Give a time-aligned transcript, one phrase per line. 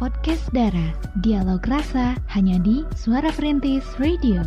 [0.00, 0.96] podcast Dara.
[1.20, 4.40] Dialog rasa hanya di Suara Perintis Radio.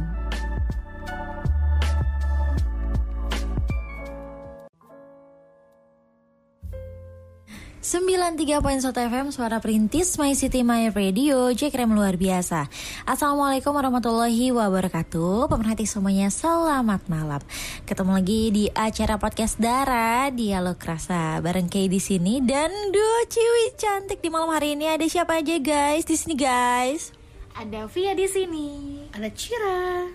[7.94, 12.66] Sembilan tiga poin FM Suara Perintis My City My Radio Jekrem luar biasa.
[13.06, 15.46] Assalamualaikum warahmatullahi wabarakatuh.
[15.46, 17.38] Pemerhati semuanya selamat malam.
[17.86, 23.78] Ketemu lagi di acara podcast Dara Dialog Rasa Bareng Kay di sini Dan dua ciwi
[23.78, 24.26] cantik.
[24.26, 26.10] Di malam hari ini Ada siapa aja guys?
[26.10, 27.14] Di sini guys.
[27.54, 28.70] Ada Via di sini.
[29.14, 30.10] Ada Cira.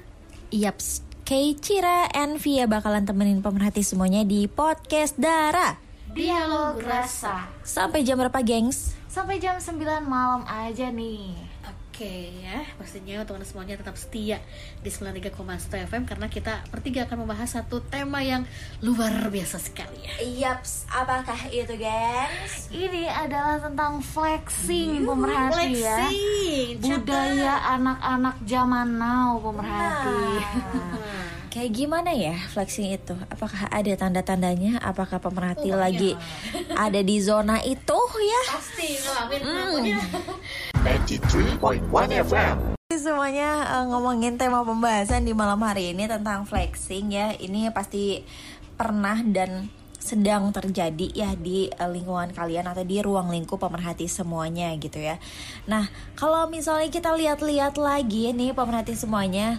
[0.51, 5.88] Yaps Kay, Cira, and Via bakalan temenin pemerhati semuanya di podcast Dara
[6.19, 7.47] Dialog rasa.
[7.63, 8.99] Sampai jam berapa gengs?
[9.07, 11.31] Sampai jam 9 malam aja nih.
[11.63, 14.43] Oke ya, pastinya teman semuanya tetap setia
[14.83, 15.35] di 93,1
[15.87, 18.43] FM karena kita bertiga akan membahas satu tema yang
[18.83, 20.15] luar biasa sekali ya.
[20.23, 22.67] Yaps, apakah itu gengs?
[22.75, 26.07] Ini adalah tentang flexing pemerhati ya.
[26.07, 30.19] Flexing, Budaya anak-anak zaman now pemerhati.
[30.19, 30.51] Nah,
[31.49, 33.17] Kayak gimana ya flexing itu?
[33.33, 34.85] Apakah ada tanda-tandanya?
[34.85, 36.13] Apakah pemerhati lagi
[36.77, 38.41] ada di zona itu ya?
[38.53, 39.57] pasti ngalamin Hmm.
[39.57, 39.99] pokoknya.
[40.85, 42.57] 93.1 FM.
[42.93, 47.33] Semuanya eh, ngomongin tema pembahasan di malam hari ini tentang flexing ya.
[47.33, 48.21] Ini pasti
[48.77, 54.69] pernah dan sedang terjadi ya di eh, lingkungan kalian atau di ruang lingkup pemerhati semuanya
[54.77, 55.17] gitu ya.
[55.65, 59.57] Nah, kalau misalnya kita lihat-lihat lagi nih pemerhati semuanya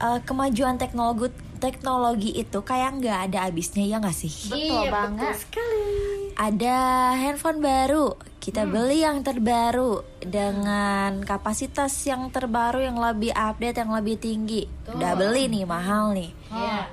[0.00, 4.32] eh, kemajuan teknologi teknologi itu kayak nggak ada habisnya ya nggak sih?
[4.48, 5.28] Betul Iya, banget.
[5.28, 5.88] betul sekali.
[6.32, 6.78] ada
[7.14, 8.06] handphone baru
[8.38, 15.12] kita beli yang terbaru dengan kapasitas yang terbaru yang lebih update yang lebih tinggi udah
[15.14, 16.88] beli nih mahal nih Iya.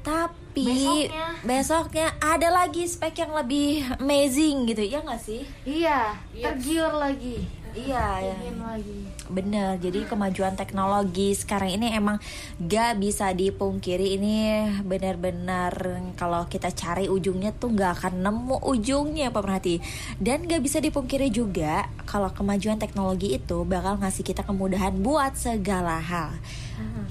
[0.00, 0.70] tapi
[1.10, 1.26] Besoknya.
[1.42, 6.44] besoknya ada lagi spek yang lebih amazing gitu ya nggak sih Iya, Yes.
[6.44, 7.42] tergiur lagi.
[7.72, 8.98] Iya ya Ingin lagi.
[9.32, 12.20] bener jadi kemajuan teknologi sekarang ini emang
[12.60, 14.20] gak bisa dipungkiri.
[14.20, 14.36] Ini
[14.84, 15.72] benar-benar
[16.20, 19.80] kalau kita cari ujungnya tuh gak akan nemu ujungnya pemerhati
[20.20, 25.96] dan gak bisa dipungkiri juga kalau kemajuan teknologi itu bakal ngasih kita kemudahan buat segala
[25.96, 26.36] hal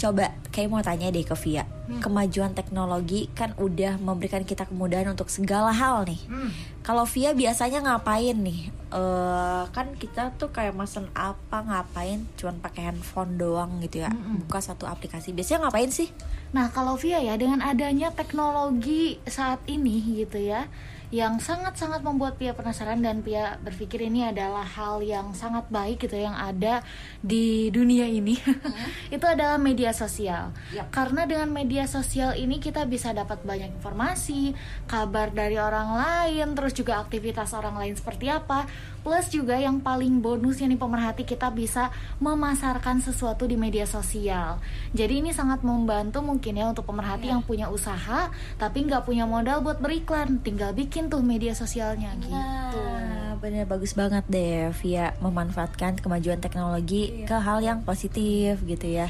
[0.02, 1.62] coba kayak mau tanya deh ke Via
[2.00, 6.50] kemajuan teknologi kan udah memberikan kita kemudahan untuk segala hal nih Hmm.
[6.82, 8.74] kalau Via biasanya ngapain nih?
[8.90, 12.26] Eh kan kita tuh kayak mesen apa ngapain?
[12.36, 14.10] Cuman pakai handphone doang gitu ya.
[14.10, 15.32] Buka satu aplikasi.
[15.32, 16.10] Biasanya ngapain sih?
[16.52, 20.68] Nah, kalau Via ya dengan adanya teknologi saat ini gitu ya,
[21.12, 26.16] yang sangat-sangat membuat Pia penasaran dan Pia berpikir ini adalah hal yang sangat baik gitu
[26.16, 26.80] yang ada
[27.20, 28.40] di dunia ini.
[29.16, 30.56] Itu adalah media sosial.
[30.72, 30.88] Yap.
[30.96, 34.56] Karena dengan media sosial ini kita bisa dapat banyak informasi,
[34.88, 38.64] kabar dari orang lain, terus juga aktivitas orang lain seperti apa.
[39.02, 41.90] Plus juga yang paling bonusnya nih pemerhati kita bisa
[42.22, 44.62] memasarkan sesuatu di media sosial.
[44.94, 48.30] Jadi ini sangat membantu mungkin ya untuk pemerhati yang punya usaha
[48.62, 52.34] tapi nggak punya modal buat beriklan, tinggal bikin tuh media sosialnya gitu.
[52.34, 59.10] Nah, bener bagus banget deh Via memanfaatkan kemajuan teknologi ke hal yang positif gitu ya.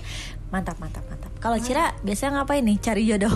[0.52, 1.31] Mantap, mantap, mantap.
[1.40, 2.78] Kalau Cira biasanya ngapain nih?
[2.84, 3.31] Cari jodoh.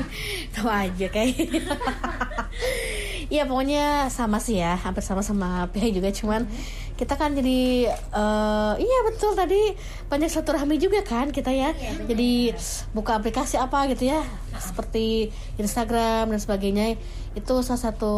[0.54, 1.34] Tahu aja kayak.
[3.30, 6.50] Iya pokoknya sama sih ya, hampir sama sama Pia juga cuman
[6.98, 9.72] kita kan jadi eh, iya betul tadi
[10.10, 11.70] banyak silaturahmi juga kan kita ya.
[12.10, 12.52] jadi
[12.90, 14.20] buka aplikasi apa gitu ya,
[14.58, 15.30] seperti
[15.62, 16.98] Instagram dan sebagainya
[17.38, 18.14] itu salah satu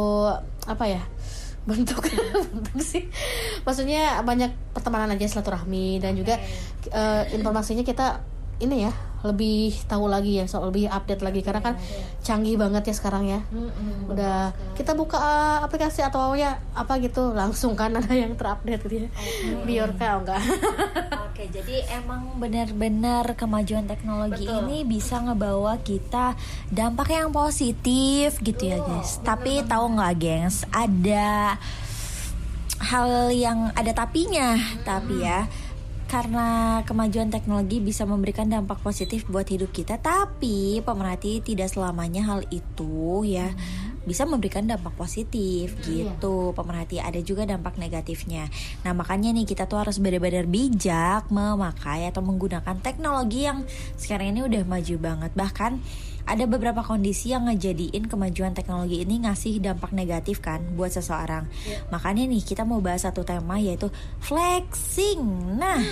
[0.65, 1.05] apa ya
[1.69, 2.03] bentuk
[2.49, 3.05] bentuk sih.
[3.69, 6.41] Maksudnya banyak pertemanan aja silaturahmi dan juga
[6.89, 8.25] eh, informasinya kita
[8.61, 8.93] ini ya
[9.23, 11.41] lebih tahu lagi ya soal lebih update lagi.
[11.47, 11.75] Karena kan
[12.21, 13.41] canggih banget ya sekarang ya.
[14.11, 19.07] Udah kita buka uh, aplikasi atau ya apa gitu langsung kan ada yang terupdate gitu
[19.07, 19.11] ya.
[19.63, 20.43] Biorka oh, enggak?
[21.33, 26.37] Oke, jadi emang benar-benar kemajuan teknologi ini bisa ngebawa kita
[26.69, 29.23] dampak yang positif gitu ya, guys.
[29.25, 30.67] Tapi tahu nggak, gengs?
[30.69, 31.57] Ada
[32.83, 35.47] hal yang ada tapinya, tapi ya
[36.13, 42.45] karena kemajuan teknologi bisa memberikan dampak positif buat hidup kita, tapi pemerhati tidak selamanya hal
[42.53, 43.49] itu ya
[44.05, 46.53] bisa memberikan dampak positif gitu.
[46.53, 48.45] Pemerhati ada juga dampak negatifnya.
[48.85, 53.65] Nah, makanya nih kita tuh harus benar-benar bijak memakai atau menggunakan teknologi yang
[53.97, 55.33] sekarang ini udah maju banget.
[55.33, 55.73] Bahkan
[56.23, 61.51] ada beberapa kondisi yang ngejadiin kemajuan teknologi ini ngasih dampak negatif kan buat seseorang.
[61.91, 63.91] Makanya nih kita mau bahas satu tema yaitu
[64.23, 65.23] flexing.
[65.59, 65.83] Nah,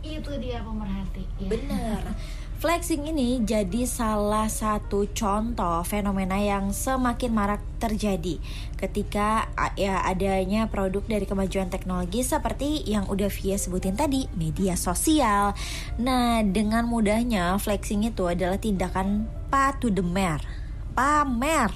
[0.00, 1.26] Itu dia pemerhati.
[1.42, 1.48] ya.
[1.50, 2.02] bener.
[2.60, 8.36] Flexing ini jadi salah satu contoh fenomena yang semakin marak terjadi
[8.76, 9.48] ketika
[9.80, 15.56] ya adanya produk dari kemajuan teknologi seperti yang udah Via sebutin tadi, media sosial.
[15.96, 20.59] Nah, dengan mudahnya flexing itu adalah tindakan patu demer
[21.00, 21.72] pamer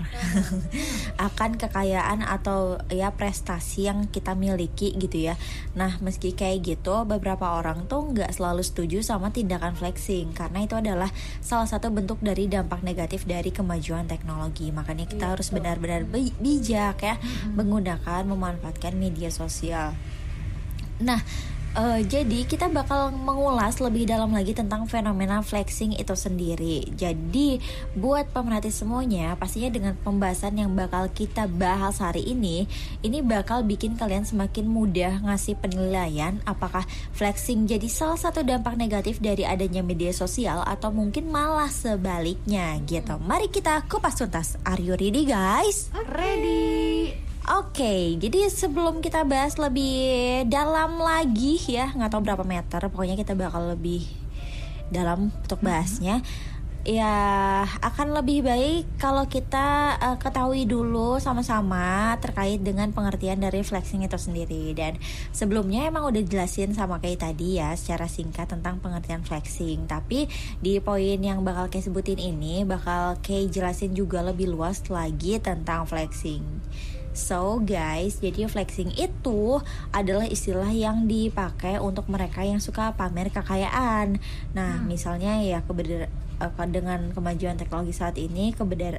[1.33, 5.41] akan kekayaan atau ya prestasi yang kita miliki gitu ya.
[5.73, 10.77] Nah meski kayak gitu beberapa orang tuh nggak selalu setuju sama tindakan flexing karena itu
[10.77, 11.09] adalah
[11.41, 14.69] salah satu bentuk dari dampak negatif dari kemajuan teknologi.
[14.69, 17.17] Makanya kita iya, harus benar-benar bijak ya
[17.57, 19.97] menggunakan memanfaatkan media sosial.
[21.01, 21.25] Nah
[21.75, 26.87] Uh, jadi kita bakal mengulas lebih dalam lagi tentang fenomena flexing itu sendiri.
[26.95, 27.59] Jadi
[27.99, 32.71] buat pemerhati semuanya, pastinya dengan pembahasan yang bakal kita bahas hari ini,
[33.03, 39.19] ini bakal bikin kalian semakin mudah ngasih penilaian apakah flexing jadi salah satu dampak negatif
[39.19, 43.19] dari adanya media sosial atau mungkin malah sebaliknya gitu.
[43.19, 44.55] Mari kita kupas tuntas.
[44.63, 45.91] Are you ready guys?
[45.91, 46.84] Ready.
[47.45, 53.21] Oke, okay, jadi sebelum kita bahas lebih dalam lagi ya, nggak tahu berapa meter, pokoknya
[53.21, 54.01] kita bakal lebih
[54.89, 55.69] dalam untuk mm-hmm.
[55.69, 56.25] bahasnya.
[56.89, 57.13] Ya,
[57.85, 64.17] akan lebih baik kalau kita uh, ketahui dulu sama-sama terkait dengan pengertian dari flexing itu
[64.17, 64.73] sendiri.
[64.73, 64.97] Dan
[65.29, 69.85] sebelumnya emang udah jelasin sama kayak tadi ya secara singkat tentang pengertian flexing.
[69.85, 70.33] Tapi
[70.65, 75.85] di poin yang bakal kayak sebutin ini bakal kayak jelasin juga lebih luas lagi tentang
[75.85, 76.41] flexing.
[77.15, 79.63] So guys, jadi flexing itu
[79.95, 84.19] adalah istilah yang dipakai untuk mereka yang suka pamer kekayaan.
[84.51, 84.91] Nah, hmm.
[84.91, 85.63] misalnya ya
[86.75, 88.51] dengan kemajuan teknologi saat ini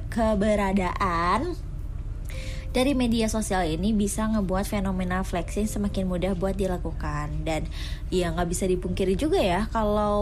[0.08, 1.52] keberadaan
[2.76, 7.64] dari media sosial ini bisa ngebuat fenomena flexing semakin mudah buat dilakukan dan
[8.12, 10.20] ya nggak bisa dipungkiri juga ya kalau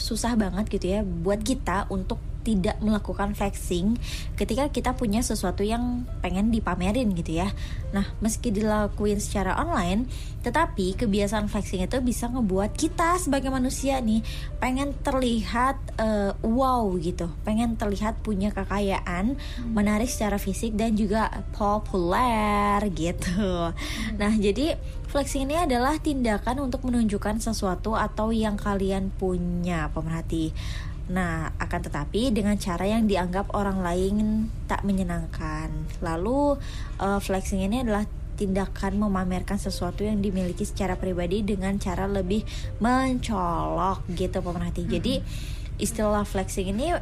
[0.00, 3.98] susah banget gitu ya buat kita untuk tidak melakukan flexing
[4.38, 7.50] ketika kita punya sesuatu yang pengen dipamerin gitu ya.
[7.90, 10.06] Nah, meski dilakuin secara online,
[10.46, 14.22] tetapi kebiasaan flexing itu bisa ngebuat kita sebagai manusia nih
[14.62, 19.74] pengen terlihat uh, wow gitu, pengen terlihat punya kekayaan, hmm.
[19.74, 23.74] menarik secara fisik dan juga populer gitu.
[23.74, 23.74] Hmm.
[24.22, 24.78] Nah, jadi
[25.10, 30.54] flexing ini adalah tindakan untuk menunjukkan sesuatu atau yang kalian punya, pemerhati.
[31.06, 35.70] Nah, akan tetapi dengan cara yang dianggap orang lain tak menyenangkan.
[36.02, 36.58] Lalu
[36.98, 38.06] uh, flexing ini adalah
[38.36, 42.44] tindakan memamerkan sesuatu yang dimiliki secara pribadi dengan cara lebih
[42.82, 44.84] mencolok gitu pemerhati.
[44.84, 44.92] Hmm.
[44.92, 45.14] Jadi
[45.80, 46.92] istilah flexing ini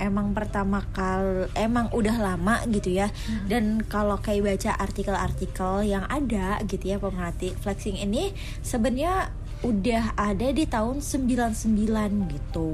[0.00, 3.08] emang pertama kali emang udah lama gitu ya.
[3.08, 3.48] Hmm.
[3.48, 9.32] Dan kalau kayak baca artikel-artikel yang ada gitu ya pemerhati, flexing ini sebenarnya
[9.62, 12.70] udah ada di tahun 99 gitu.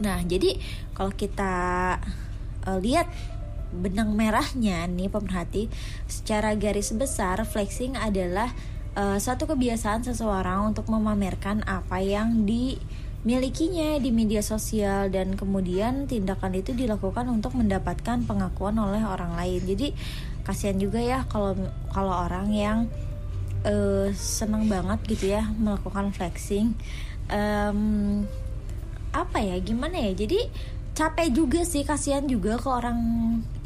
[0.00, 0.60] Nah, jadi
[0.92, 1.54] kalau kita
[2.68, 3.08] uh, lihat
[3.72, 5.68] benang merahnya nih pemerhati,
[6.06, 8.52] secara garis besar flexing adalah
[8.96, 16.56] uh, satu kebiasaan seseorang untuk memamerkan apa yang dimilikinya di media sosial dan kemudian tindakan
[16.56, 19.60] itu dilakukan untuk mendapatkan pengakuan oleh orang lain.
[19.64, 19.92] Jadi
[20.46, 21.58] kasihan juga ya kalau
[21.90, 22.78] kalau orang yang
[23.66, 26.72] uh, seneng banget gitu ya melakukan flexing.
[27.26, 28.22] Um,
[29.24, 30.50] apa ya gimana ya jadi
[30.96, 32.96] capek juga sih kasihan juga ke orang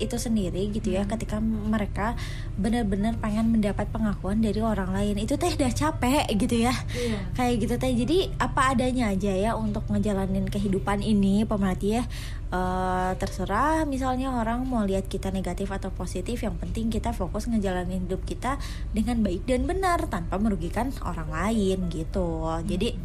[0.02, 1.10] itu sendiri gitu ya hmm.
[1.14, 2.18] ketika mereka
[2.58, 7.22] benar-benar pengen mendapat pengakuan dari orang lain itu teh udah capek gitu ya yeah.
[7.38, 12.04] kayak gitu teh jadi apa adanya aja ya untuk ngejalanin kehidupan ini pemerhati ya
[12.50, 18.10] uh, terserah misalnya orang mau lihat kita negatif atau positif yang penting kita fokus ngejalanin
[18.10, 18.58] hidup kita
[18.90, 22.66] dengan baik dan benar tanpa merugikan orang lain gitu hmm.
[22.66, 22.98] jadi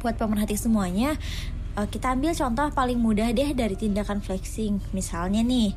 [0.00, 1.20] buat pemerhati semuanya
[1.76, 4.80] uh, kita ambil contoh paling mudah deh dari tindakan flexing.
[4.92, 5.72] Misalnya nih,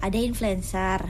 [0.00, 1.04] ada influencer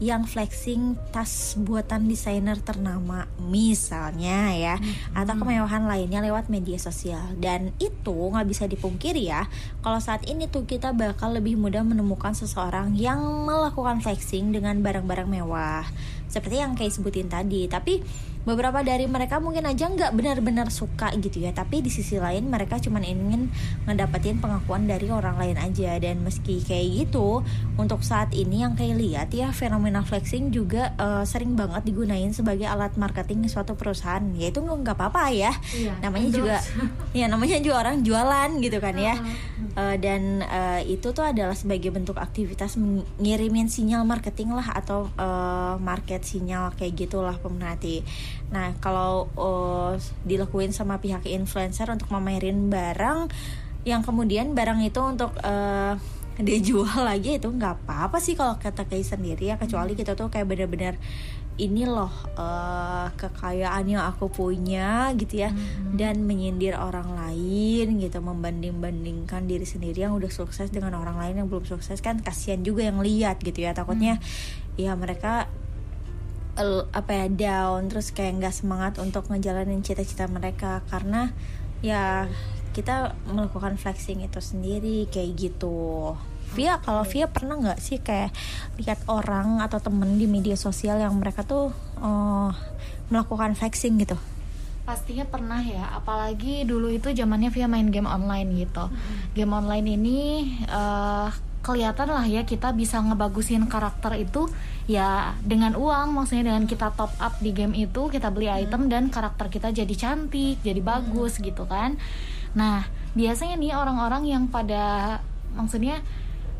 [0.00, 5.12] yang flexing tas buatan desainer ternama misalnya ya hmm.
[5.12, 9.44] atau kemewahan lainnya lewat media sosial dan itu nggak bisa dipungkiri ya
[9.84, 15.28] kalau saat ini tuh kita bakal lebih mudah menemukan seseorang yang melakukan flexing dengan barang-barang
[15.28, 15.84] mewah
[16.32, 18.00] seperti yang kayak sebutin tadi tapi
[18.50, 21.54] beberapa dari mereka mungkin aja nggak benar-benar suka gitu ya.
[21.54, 23.46] Tapi di sisi lain mereka cuma ingin
[23.86, 25.94] ngedapetin pengakuan dari orang lain aja.
[26.02, 27.46] Dan meski kayak gitu
[27.78, 32.66] untuk saat ini yang kayak lihat ya fenomena flexing juga uh, sering banget digunain sebagai
[32.66, 34.22] alat marketing suatu perusahaan.
[34.34, 35.54] Ya itu nggak apa-apa ya.
[35.70, 36.56] Iya, namanya juga
[37.18, 39.14] ya namanya juga orang jualan gitu kan ya.
[39.78, 42.74] Uh, dan uh, itu tuh adalah sebagai bentuk aktivitas
[43.22, 48.02] ngirimin sinyal marketing lah atau uh, market sinyal kayak gitulah pemerhati
[48.48, 49.94] Nah, kalau uh,
[50.24, 53.28] dilakuin sama pihak influencer untuk memamerin barang
[53.84, 55.96] yang kemudian barang itu untuk uh,
[56.40, 60.48] dijual lagi itu nggak apa-apa sih kalau kata kayak sendiri ya kecuali kita tuh kayak
[60.48, 60.96] bener-bener
[61.60, 62.08] ini loh
[62.40, 66.00] uh, kekayaan yang aku punya gitu ya hmm.
[66.00, 71.48] dan menyindir orang lain gitu membanding-bandingkan diri sendiri yang udah sukses dengan orang lain yang
[71.52, 74.80] belum sukses kan kasihan juga yang lihat gitu ya takutnya hmm.
[74.80, 75.52] ya mereka
[76.90, 80.84] apa ya down terus kayak nggak semangat untuk ngejalanin cita-cita mereka.
[80.88, 81.32] Karena
[81.80, 82.28] ya
[82.70, 86.14] kita melakukan flexing itu sendiri kayak gitu.
[86.54, 88.34] Via kalau Via pernah nggak sih kayak
[88.78, 91.70] lihat orang atau temen di media sosial yang mereka tuh
[92.02, 92.50] uh,
[93.10, 94.18] melakukan flexing gitu?
[94.86, 98.90] Pastinya pernah ya apalagi dulu itu zamannya via main game online gitu.
[99.38, 100.18] Game online ini
[100.66, 104.48] uh, kelihatan lah ya kita bisa ngebagusin karakter itu
[104.88, 109.12] ya dengan uang maksudnya dengan kita top up di game itu kita beli item dan
[109.12, 112.00] karakter kita jadi cantik jadi bagus gitu kan
[112.56, 115.20] nah biasanya nih orang-orang yang pada
[115.52, 116.00] maksudnya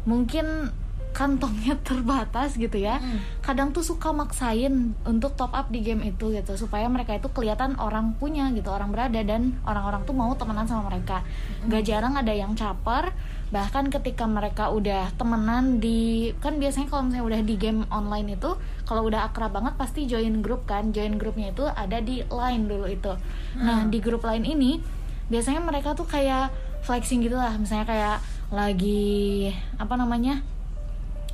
[0.05, 0.71] mungkin
[1.11, 3.43] kantongnya terbatas gitu ya hmm.
[3.43, 7.75] kadang tuh suka maksain untuk top up di game itu gitu supaya mereka itu kelihatan
[7.81, 11.73] orang punya gitu orang berada dan orang-orang tuh mau temenan sama mereka hmm.
[11.73, 13.11] gak jarang ada yang caper
[13.51, 18.55] bahkan ketika mereka udah temenan di kan biasanya kalau misalnya udah di game online itu
[18.87, 20.95] kalau udah akrab banget pasti join grup kan.
[20.95, 23.11] Join grupnya itu ada di line dulu itu.
[23.11, 23.63] Hmm.
[23.67, 24.79] nah di grup lain ini
[25.27, 26.55] biasanya mereka tuh kayak
[26.87, 27.59] flexing gitu lah.
[27.59, 28.17] Misalnya kayak
[28.55, 30.47] lagi apa namanya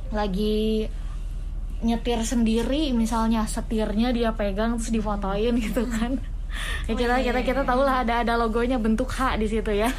[0.09, 0.89] lagi
[1.85, 6.17] nyetir sendiri misalnya setirnya dia pegang terus difotoin gitu kan.
[6.89, 8.03] Ya kita oh, iya, kita kita iya, tahu lah iya.
[8.07, 9.91] ada ada logonya bentuk H di situ ya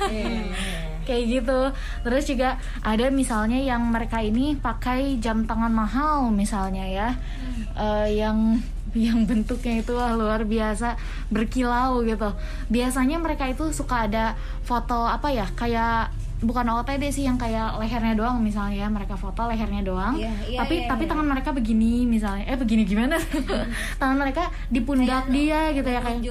[1.08, 1.60] kayak gitu.
[2.04, 7.08] Terus juga ada misalnya yang mereka ini pakai jam tangan mahal misalnya ya.
[7.16, 7.64] Hmm.
[7.72, 8.60] uh, yang
[8.96, 10.96] yang bentuknya itu wah, luar biasa
[11.28, 12.32] berkilau gitu.
[12.72, 18.14] Biasanya mereka itu suka ada foto apa ya kayak bukan OTD sih yang kayak lehernya
[18.14, 18.86] doang misalnya.
[18.86, 20.14] Ya mereka foto lehernya doang.
[20.16, 21.10] Yeah, yeah, tapi yeah, tapi yeah.
[21.12, 22.44] tangan mereka begini misalnya.
[22.46, 23.18] Eh begini gimana?
[24.00, 26.22] Tangan mereka di pundak dia gitu ya kayak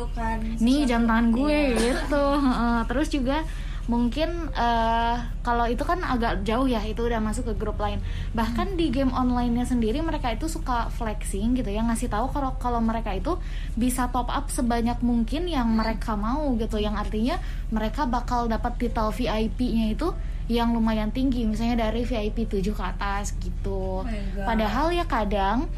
[0.57, 1.79] nih jam tangan gue yeah.
[1.93, 2.25] gitu.
[2.39, 3.43] Uh, terus juga
[3.88, 8.03] mungkin uh, kalau itu kan agak jauh ya itu udah masuk ke grup lain.
[8.36, 12.84] Bahkan di game onlinenya sendiri mereka itu suka flexing gitu ya ngasih tahu kalau kalau
[12.84, 13.39] mereka itu
[13.79, 16.77] bisa top up sebanyak mungkin yang mereka mau gitu.
[16.77, 17.36] Yang artinya
[17.72, 20.12] mereka bakal dapat titel VIP-nya itu
[20.51, 21.48] yang lumayan tinggi.
[21.48, 24.03] Misalnya dari VIP 7 ke atas gitu.
[24.03, 25.72] Oh padahal ya kadang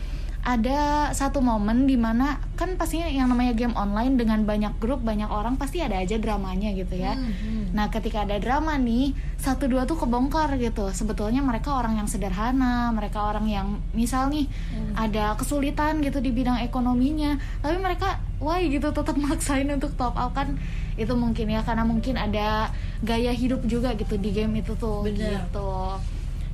[0.49, 5.29] ada satu momen di mana kan pastinya yang namanya game online dengan banyak grup banyak
[5.29, 7.65] orang pasti ada aja dramanya gitu ya hmm, hmm.
[7.77, 12.89] nah ketika ada drama nih satu dua tuh kebongkar gitu sebetulnya mereka orang yang sederhana
[12.89, 14.97] mereka orang yang misal nih hmm.
[14.97, 20.33] ada kesulitan gitu di bidang ekonominya tapi mereka wah gitu tetap maksain untuk top up
[20.33, 20.57] kan
[20.97, 22.73] itu mungkin ya karena mungkin ada
[23.05, 25.45] gaya hidup juga gitu di game itu tuh Bener.
[25.45, 25.69] gitu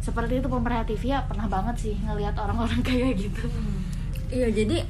[0.06, 3.50] seperti itu pemerhati Via pernah banget sih ngelihat orang-orang kayak gitu.
[3.50, 3.82] Hmm.
[4.30, 4.86] iya jadi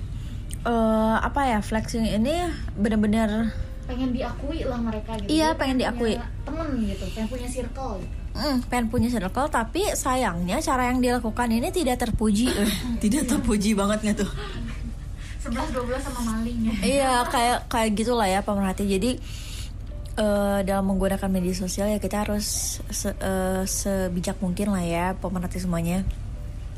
[0.67, 3.55] uh, apa ya flexing ini benar-benar
[3.85, 5.29] pengen diakui lah mereka gitu.
[5.31, 6.19] Iya pengen diakui.
[6.43, 8.15] temen gitu pengen punya circle gitu.
[8.35, 12.51] Mm, pengen punya circle tapi sayangnya cara yang dilakukan ini tidak terpuji.
[12.51, 14.31] Eh, tidak terpuji banget nggak tuh?
[15.45, 16.73] 11 12 sama maling ya.
[16.81, 18.89] Iya kayak kayak gitulah ya pemerhati.
[18.89, 19.21] Jadi
[20.19, 25.59] uh, dalam menggunakan media sosial ya kita harus se, uh, sebijak mungkin lah ya pemerhati
[25.61, 26.03] semuanya.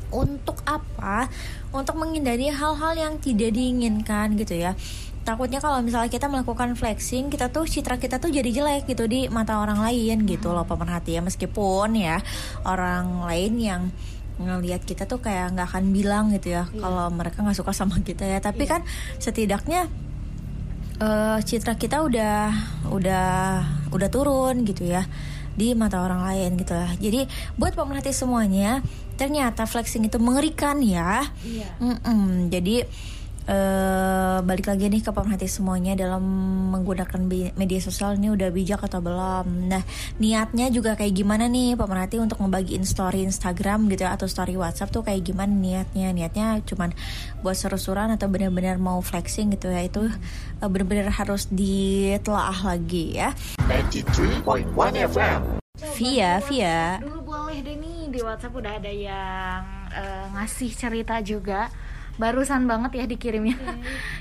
[0.08, 1.28] Untuk apa?
[1.68, 4.72] Untuk menghindari hal-hal yang tidak diinginkan gitu ya.
[5.20, 9.28] Takutnya kalau misalnya kita melakukan flexing kita tuh citra kita tuh jadi jelek gitu di
[9.28, 11.20] mata orang lain gitu loh pemerhati ya.
[11.20, 12.24] Meskipun ya
[12.64, 13.82] orang lain yang
[14.38, 16.80] ngelihat kita tuh kayak nggak akan bilang gitu ya yeah.
[16.80, 18.40] kalau mereka nggak suka sama kita ya.
[18.40, 18.72] Tapi yeah.
[18.72, 18.80] kan
[19.20, 19.92] setidaknya
[21.02, 22.52] uh, citra kita udah
[22.90, 23.28] udah
[23.90, 25.06] udah turun gitu ya
[25.58, 26.94] di mata orang lain gitu lah.
[26.94, 27.26] Jadi
[27.58, 28.78] buat pemerhati semuanya,
[29.18, 31.26] ternyata flexing itu mengerikan ya.
[31.42, 31.68] Iya.
[31.82, 32.24] Mm -mm.
[32.54, 32.86] Jadi
[33.48, 36.22] uh, balik lagi nih ke pemerhati semuanya dalam
[36.70, 37.20] menggunakan
[37.56, 39.72] media sosial ini udah bijak atau belum.
[39.72, 39.82] Nah,
[40.20, 44.92] niatnya juga kayak gimana nih pemerhati untuk ngebagiin story Instagram gitu ya atau story WhatsApp
[44.92, 46.12] tuh kayak gimana niatnya?
[46.12, 46.92] Niatnya cuman
[47.40, 49.82] buat seru-seruan atau benar-benar mau flexing gitu ya.
[49.88, 50.06] Itu
[50.60, 53.32] uh, benar-benar harus ditelaah lagi ya.
[53.66, 55.40] 93.1 FM.
[55.78, 56.98] Via, Via.
[56.98, 59.62] Dulu boleh deh nih di WhatsApp udah ada yang
[59.94, 61.70] uh, ngasih cerita juga
[62.18, 63.56] barusan banget ya dikirimnya.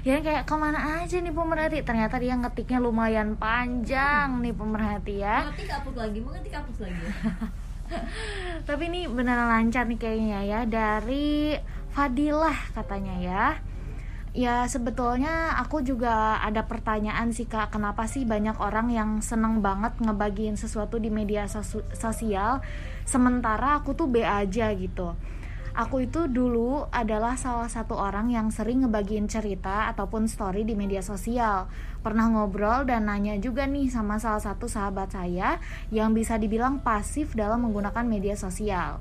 [0.07, 0.13] Okay.
[0.13, 1.83] ya kayak ke mana aja nih pemerhati?
[1.83, 5.51] Ternyata dia ngetiknya lumayan panjang nih pemerhati ya.
[5.51, 7.03] Ngetik hapus lagi mau ngetik hapus lagi?
[8.69, 11.59] Tapi ini beneran lancar nih kayaknya ya dari
[11.91, 13.45] Fadilah katanya ya.
[14.37, 17.73] Ya sebetulnya aku juga ada pertanyaan sih kak.
[17.73, 21.49] Kenapa sih banyak orang yang seneng banget ngebagiin sesuatu di media
[21.97, 22.63] sosial
[23.07, 25.15] Sementara aku tuh B aja gitu
[25.77, 31.05] Aku itu dulu adalah salah satu orang yang sering ngebagiin cerita ataupun story di media
[31.05, 31.69] sosial.
[32.01, 35.61] Pernah ngobrol dan nanya juga nih sama salah satu sahabat saya
[35.93, 38.97] Yang bisa dibilang pasif dalam menggunakan media sosial.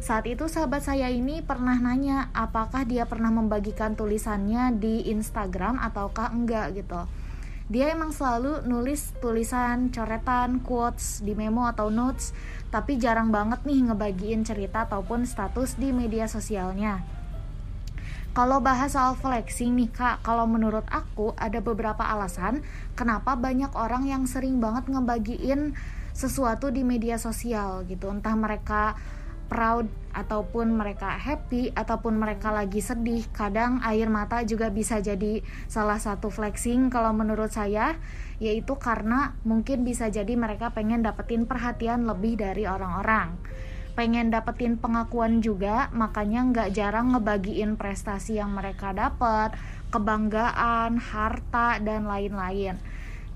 [0.00, 6.32] Saat itu sahabat saya ini pernah nanya apakah dia pernah membagikan tulisannya di Instagram ataukah
[6.32, 6.80] enggak?
[6.80, 7.04] gitu.
[7.66, 12.30] Dia emang selalu nulis tulisan, coretan, quotes di memo atau notes,
[12.76, 17.00] tapi jarang banget nih ngebagiin cerita ataupun status di media sosialnya.
[18.36, 22.60] Kalau bahas soal flexing nih kak, kalau menurut aku ada beberapa alasan
[22.92, 25.72] kenapa banyak orang yang sering banget ngebagiin
[26.12, 28.12] sesuatu di media sosial gitu.
[28.12, 28.92] Entah mereka
[29.46, 29.86] proud
[30.16, 36.32] ataupun mereka happy ataupun mereka lagi sedih kadang air mata juga bisa jadi salah satu
[36.32, 38.00] flexing kalau menurut saya
[38.40, 43.36] yaitu karena mungkin bisa jadi mereka pengen dapetin perhatian lebih dari orang-orang.
[43.96, 49.56] Pengen dapetin pengakuan juga makanya nggak jarang ngebagiin prestasi yang mereka dapat
[49.88, 52.76] kebanggaan harta dan lain-lain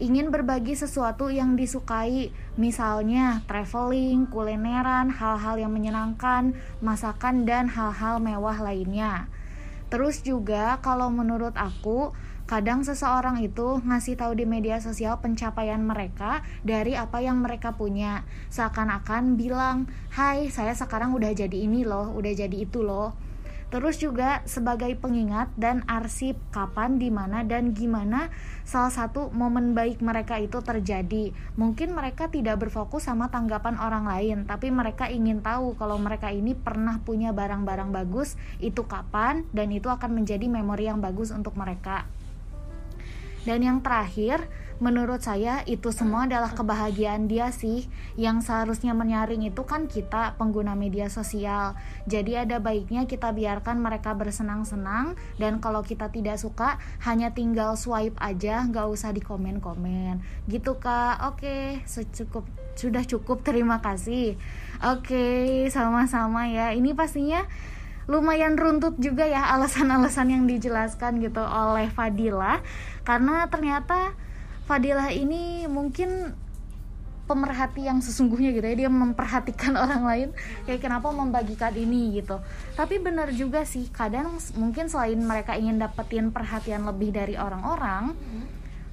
[0.00, 8.56] ingin berbagi sesuatu yang disukai, misalnya traveling, kulineran, hal-hal yang menyenangkan, masakan, dan hal-hal mewah
[8.64, 9.28] lainnya.
[9.92, 12.16] Terus juga, kalau menurut aku,
[12.48, 18.24] kadang seseorang itu ngasih tahu di media sosial pencapaian mereka dari apa yang mereka punya,
[18.48, 23.29] seakan-akan bilang, "Hai, saya sekarang udah jadi ini loh, udah jadi itu loh."
[23.70, 28.26] Terus juga sebagai pengingat dan arsip kapan, di mana dan gimana
[28.66, 31.30] salah satu momen baik mereka itu terjadi.
[31.54, 36.58] Mungkin mereka tidak berfokus sama tanggapan orang lain, tapi mereka ingin tahu kalau mereka ini
[36.58, 42.10] pernah punya barang-barang bagus itu kapan dan itu akan menjadi memori yang bagus untuk mereka.
[43.46, 44.50] Dan yang terakhir,
[44.80, 47.86] menurut saya itu semua adalah kebahagiaan dia sih.
[48.16, 51.76] Yang seharusnya menyaring itu kan kita pengguna media sosial.
[52.08, 55.14] Jadi ada baiknya kita biarkan mereka bersenang-senang.
[55.36, 61.28] Dan kalau kita tidak suka hanya tinggal swipe aja nggak usah di komen-komen gitu kak.
[61.28, 63.44] Oke secukup sudah cukup.
[63.48, 64.40] Terima kasih.
[64.80, 66.72] Oke sama-sama ya.
[66.72, 67.44] Ini pastinya
[68.08, 72.64] lumayan runtut juga ya alasan-alasan yang dijelaskan gitu oleh Fadila.
[73.04, 74.16] Karena ternyata
[74.70, 76.30] Fadilah ini mungkin
[77.26, 80.28] pemerhati yang sesungguhnya gitu ya dia memperhatikan orang lain
[80.66, 82.38] kayak kenapa membagikan ini gitu
[82.78, 88.46] tapi benar juga sih kadang mungkin selain mereka ingin dapetin perhatian lebih dari orang-orang hmm.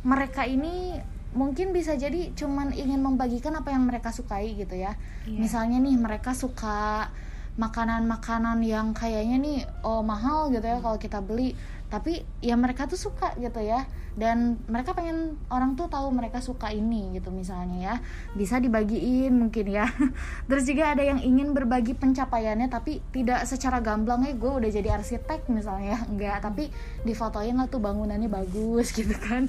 [0.06, 1.02] mereka ini
[1.34, 4.94] mungkin bisa jadi cuman ingin membagikan apa yang mereka sukai gitu ya
[5.26, 5.38] yeah.
[5.38, 7.10] misalnya nih mereka suka
[7.58, 13.00] makanan-makanan yang kayaknya nih oh mahal gitu ya kalau kita beli tapi ya mereka tuh
[13.00, 13.88] suka gitu ya.
[14.17, 17.95] Dan mereka pengen orang tuh tahu mereka suka ini gitu misalnya ya.
[18.34, 19.86] Bisa dibagiin mungkin ya.
[20.50, 24.89] Terus juga ada yang ingin berbagi pencapaiannya tapi tidak secara gamblang ya gue udah jadi
[24.97, 26.00] arsitek misalnya ya.
[26.10, 26.73] Enggak tapi
[27.06, 29.47] difotoin lah tuh bangunannya bagus gitu kan.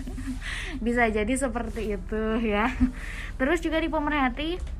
[0.84, 2.68] Bisa jadi seperti itu ya.
[3.40, 4.77] Terus juga di pemerhati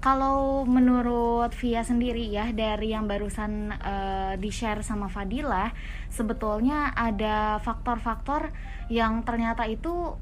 [0.00, 5.72] kalau menurut Via sendiri ya dari yang barusan uh, di share sama Fadila
[6.12, 8.52] sebetulnya ada faktor-faktor
[8.92, 10.14] yang ternyata itu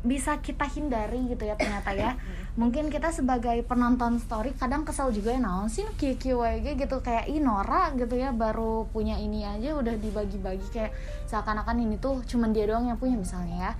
[0.00, 2.16] bisa kita hindari gitu ya ternyata ya.
[2.60, 6.96] Mungkin kita sebagai penonton story kadang kesel juga ya naon sih KQWG gitu.
[7.04, 10.66] Kayak Inora gitu ya baru punya ini aja udah dibagi-bagi.
[10.72, 10.96] Kayak
[11.28, 13.72] seakan-akan ini tuh cuman dia doang yang punya misalnya ya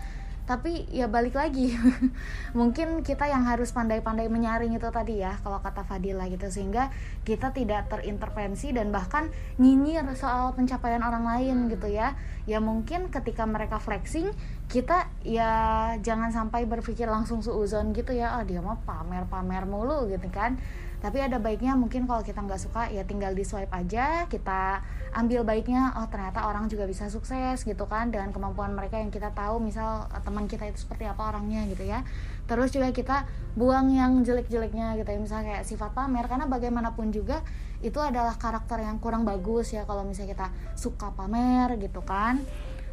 [0.51, 1.79] tapi ya balik lagi
[2.59, 6.51] mungkin kita yang harus pandai-pandai menyaring itu tadi ya kalau kata Fadila gitu.
[6.51, 6.91] Sehingga
[7.23, 9.31] kita tidak terintervensi dan bahkan
[9.63, 12.19] nyinyir soal pencapaian orang lain gitu ya.
[12.51, 14.35] Ya mungkin ketika mereka flexing
[14.67, 18.35] kita ya jangan sampai berpikir langsung suuzon gitu ya.
[18.35, 20.59] Oh dia mah pamer-pamer mulu gitu kan
[21.01, 24.85] tapi ada baiknya mungkin kalau kita nggak suka ya tinggal di swipe aja kita
[25.17, 29.35] ambil baiknya oh ternyata orang juga bisa sukses gitu kan dengan kemampuan mereka yang kita
[29.35, 32.07] tahu misal eh, teman kita itu seperti apa orangnya gitu ya.
[32.47, 37.43] Terus juga kita buang yang jelek-jeleknya gitu ya misalnya kayak sifat pamer karena bagaimanapun juga
[37.81, 40.47] itu adalah karakter yang kurang bagus ya kalau misalnya kita
[40.79, 42.39] suka pamer gitu kan.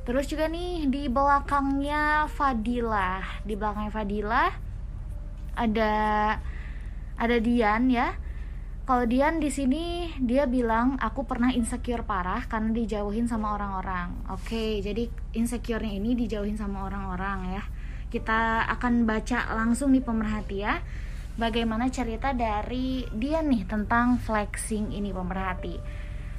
[0.07, 4.49] Terus juga nih di belakangnya Fadilah di belakangnya Fadilah
[5.57, 5.93] ada
[7.17, 8.15] ada Dian ya
[8.87, 14.31] kalau Dian di sini dia bilang aku pernah insecure parah karena dijauhin sama orang-orang.
[14.31, 17.67] Oke, jadi insecure-nya ini dijauhin sama orang-orang ya.
[18.07, 20.79] Kita akan baca langsung di pemerhati ya.
[21.35, 25.75] Bagaimana cerita dari Dian nih tentang flexing ini pemerhati.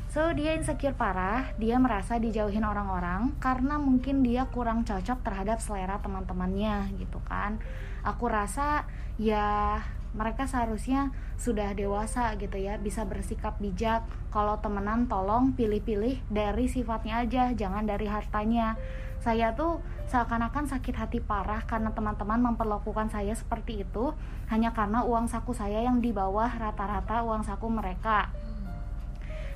[0.09, 6.01] So dia insecure parah, dia merasa dijauhin orang-orang karena mungkin dia kurang cocok terhadap selera
[6.01, 7.61] teman-temannya gitu kan.
[8.09, 8.89] Aku rasa
[9.21, 9.77] ya
[10.19, 14.03] mereka seharusnya sudah dewasa gitu ya, bisa bersikap bijak.
[14.35, 18.75] Kalau temenan tolong pilih-pilih dari sifatnya aja, jangan dari hartanya.
[19.23, 19.79] Saya tuh
[20.11, 24.17] seakan-akan sakit hati parah karena teman-teman memperlakukan saya seperti itu
[24.51, 28.33] hanya karena uang saku saya yang di bawah rata-rata uang saku mereka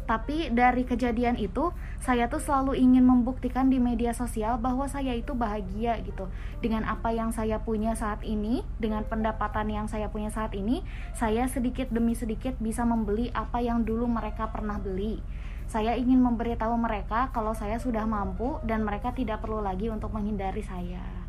[0.03, 1.71] tapi dari kejadian itu
[2.03, 6.27] saya tuh selalu ingin membuktikan di media sosial bahwa saya itu bahagia gitu.
[6.59, 10.83] Dengan apa yang saya punya saat ini dengan pendapatan yang saya punya saat ini
[11.15, 15.23] saya sedikit demi sedikit bisa membeli apa yang dulu mereka pernah beli.
[15.71, 20.61] Saya ingin memberitahu mereka kalau saya sudah mampu dan mereka tidak perlu lagi untuk menghindari
[20.61, 21.23] saya.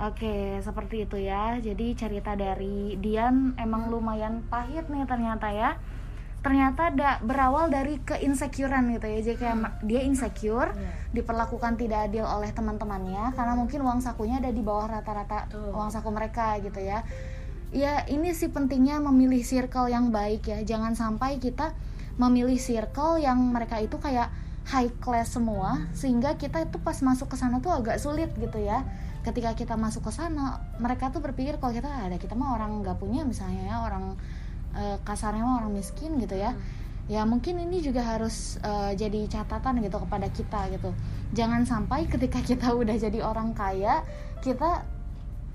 [0.00, 1.58] Oke, seperti itu ya.
[1.58, 5.78] Jadi cerita dari Dian emang lumayan pahit nih ternyata ya
[6.44, 9.18] ternyata da, berawal dari keinsecurean gitu ya.
[9.24, 9.88] Jadi kayak hmm.
[9.88, 10.92] dia insecure yeah.
[11.16, 16.12] diperlakukan tidak adil oleh teman-temannya karena mungkin uang sakunya ada di bawah rata-rata uang saku
[16.12, 17.00] mereka gitu ya.
[17.72, 20.60] Ya ini sih pentingnya memilih circle yang baik ya.
[20.60, 21.72] Jangan sampai kita
[22.20, 24.28] memilih circle yang mereka itu kayak
[24.68, 28.84] high class semua sehingga kita itu pas masuk ke sana tuh agak sulit gitu ya.
[29.24, 33.00] Ketika kita masuk ke sana mereka tuh berpikir kalau kita ada kita mah orang nggak
[33.00, 34.20] punya misalnya ya orang
[34.74, 36.52] uh, kasarnya orang miskin gitu ya.
[36.52, 36.82] Hmm.
[37.04, 40.90] ya mungkin ini juga harus uh, jadi catatan gitu kepada kita gitu.
[41.34, 44.04] Jangan sampai ketika kita udah jadi orang kaya
[44.44, 44.84] kita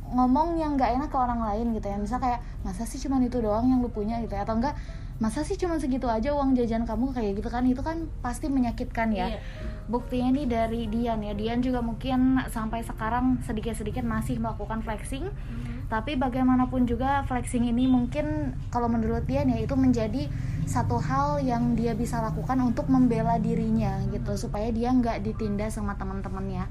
[0.09, 1.97] ngomong yang nggak enak ke orang lain gitu ya.
[1.97, 4.17] Misal kayak masa sih cuman itu doang yang lu punya?
[4.23, 4.45] gitu ya.
[4.45, 4.77] Atau enggak
[5.19, 7.67] masa sih cuma segitu aja uang jajan kamu kayak gitu kan?
[7.67, 9.35] Itu kan pasti menyakitkan ya.
[9.35, 9.41] Iya.
[9.89, 11.33] buktinya nih dari Dian ya.
[11.33, 15.27] Dian juga mungkin sampai sekarang sedikit-sedikit masih melakukan flexing.
[15.27, 15.77] Mm-hmm.
[15.89, 20.29] tapi bagaimanapun juga flexing ini mungkin kalau menurut Dian ya itu menjadi
[20.69, 25.97] satu hal yang dia bisa lakukan untuk membela dirinya gitu supaya dia nggak ditindas sama
[25.97, 26.69] teman-temannya.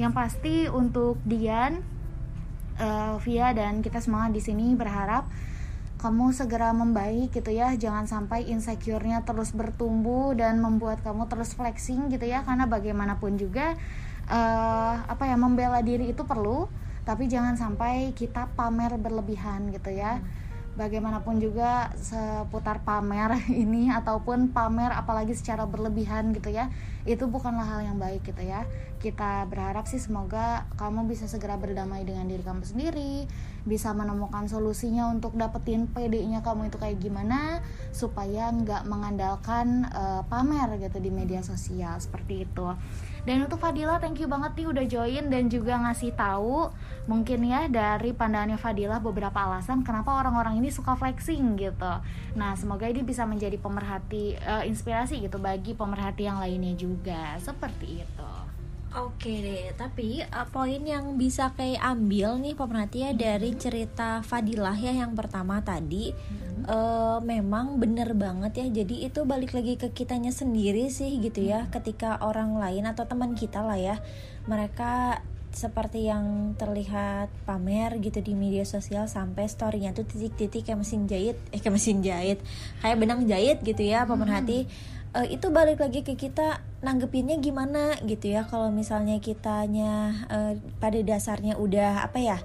[0.00, 1.84] Yang pasti untuk Dian
[2.80, 5.28] uh, Via dan kita semua di sini berharap
[6.04, 7.72] kamu segera membaik gitu ya.
[7.72, 12.44] Jangan sampai insecure-nya terus bertumbuh dan membuat kamu terus flexing gitu ya.
[12.44, 13.72] Karena bagaimanapun juga
[14.28, 16.68] uh, apa ya membela diri itu perlu.
[17.08, 20.20] Tapi jangan sampai kita pamer berlebihan gitu ya.
[20.76, 26.68] Bagaimanapun juga seputar pamer ini ataupun pamer apalagi secara berlebihan gitu ya
[27.04, 28.68] itu bukanlah hal yang baik gitu ya.
[29.00, 33.24] Kita berharap sih semoga kamu bisa segera berdamai dengan diri kamu sendiri
[33.64, 40.76] bisa menemukan solusinya untuk dapetin PD-nya kamu itu kayak gimana supaya nggak mengandalkan uh, pamer
[40.80, 42.68] gitu di media sosial seperti itu
[43.24, 46.68] dan untuk Fadila thank you banget nih udah join dan juga ngasih tahu
[47.08, 51.92] mungkin ya dari pandangannya Fadila beberapa alasan kenapa orang-orang ini suka flexing gitu.
[52.36, 57.40] Nah, semoga ini bisa menjadi pemerhati uh, inspirasi gitu bagi pemerhati yang lainnya juga.
[57.40, 58.33] Seperti itu.
[58.94, 63.64] Oke deh, tapi uh, poin yang bisa kayak ambil nih pemerhati ya dari mm-hmm.
[63.66, 66.62] cerita Fadilah ya yang pertama tadi hmm.
[66.70, 68.66] uh, memang bener banget ya.
[68.84, 71.66] Jadi itu balik lagi ke kitanya sendiri sih gitu ya.
[71.66, 71.74] Hmm.
[71.74, 73.98] Ketika orang lain atau teman kita lah ya,
[74.46, 75.18] mereka
[75.50, 81.34] seperti yang terlihat pamer gitu di media sosial sampai storynya tuh titik-titik kayak mesin jahit,
[81.50, 82.38] eh kayak mesin jahit,
[82.78, 84.70] kayak benang jahit gitu ya pemerhati.
[84.70, 88.44] Hmm uh, itu balik lagi ke kita nanggepinnya gimana gitu ya.
[88.44, 92.38] Kalau misalnya kitanya uh, pada dasarnya udah apa ya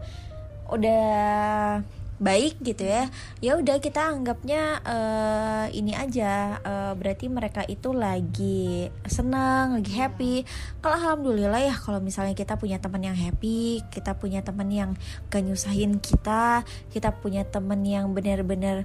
[0.70, 1.82] udah
[2.20, 3.08] baik gitu ya
[3.40, 10.36] ya udah kita anggapnya uh, ini aja uh, berarti mereka itu lagi senang lagi happy.
[10.84, 14.92] Kalau alhamdulillah ya kalau misalnya kita punya teman yang happy kita punya teman yang
[15.32, 18.84] gak nyusahin kita kita punya teman yang benar-benar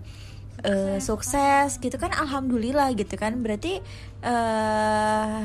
[0.98, 3.40] sukses gitu kan alhamdulillah gitu kan.
[3.44, 3.85] Berarti
[4.24, 5.42] uh,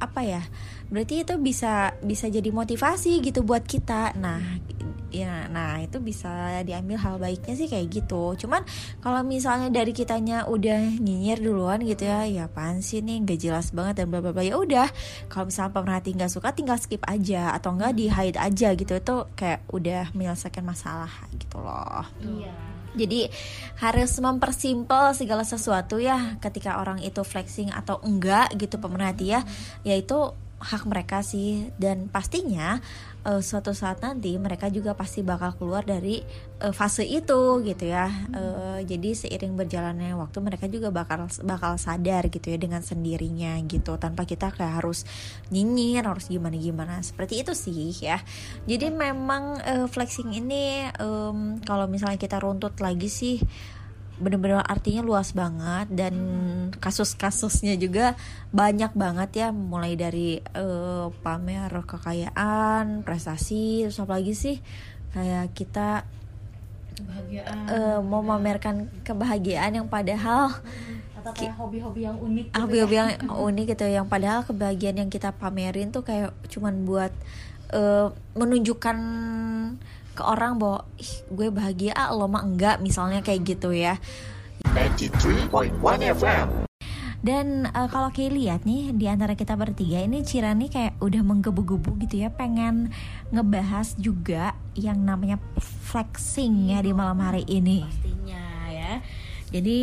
[0.00, 0.42] apa ya
[0.90, 4.16] berarti itu bisa bisa jadi motivasi gitu buat kita.
[4.18, 4.42] Nah
[5.10, 8.34] ya nah itu bisa diambil hal baiknya sih kayak gitu.
[8.34, 8.62] Cuman
[9.02, 13.74] kalau misalnya dari kitanya udah nyinyir duluan gitu ya ya apaan sih nih gak jelas
[13.74, 14.88] banget dan bla bla bla ya udah.
[15.30, 18.92] Kalau misalnya pemerhati nggak suka tinggal skip aja atau enggak di hide aja gitu.
[18.98, 22.06] Itu kayak udah menyelesaikan masalah gitu loh.
[22.18, 23.30] Iya jadi
[23.78, 29.40] harus mempersimpel segala sesuatu ya ketika orang itu flexing atau enggak gitu pemerhati ya.
[29.86, 31.70] Yaitu hak mereka sih.
[31.78, 32.82] Dan pastinya
[33.26, 36.22] uh, suatu saat nanti mereka juga pasti bakal keluar dari
[36.62, 38.08] uh, fase itu gitu ya.
[38.32, 43.96] Uh, jadi seiring berjalannya waktu mereka juga bakal bakal sadar gitu ya dengan sendirinya gitu
[44.00, 45.04] tanpa kita kayak harus
[45.52, 48.20] nyinyir harus gimana gimana seperti itu sih ya.
[48.64, 53.40] Jadi memang uh, flexing ini um, kalau misalnya kita runtut lagi sih
[54.20, 56.14] bener-bener artinya luas banget dan
[56.76, 58.14] kasus-kasusnya juga
[58.52, 64.56] banyak banget ya mulai dari uh, pamer kekayaan prestasi terus apa lagi sih
[65.16, 66.04] kayak kita
[67.00, 70.52] kebahagiaan uh, mau memamerkan kebahagiaan yang padahal
[71.20, 73.00] atau kayak hobi-hobi yang unik gitu hobi-hobi ya.
[73.00, 73.10] yang
[73.48, 77.12] unik gitu yang padahal kebahagiaan yang kita pamerin tuh kayak cuman buat
[77.72, 78.96] uh, menunjukkan
[80.20, 83.96] ke orang bahwa ih gue bahagia ah lo mah enggak misalnya kayak gitu ya.
[84.68, 85.48] 93.1
[86.20, 86.68] FM
[87.20, 91.20] dan uh, kalau kayak lihat nih di antara kita bertiga ini Cira nih kayak udah
[91.20, 92.96] menggebu-gebu gitu ya pengen
[93.28, 97.84] ngebahas juga yang namanya flexing ya di malam hari ini.
[97.84, 98.40] Pastinya.
[98.40, 98.49] ya
[99.50, 99.78] jadi